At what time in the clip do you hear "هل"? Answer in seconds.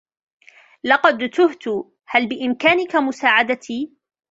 2.11-2.27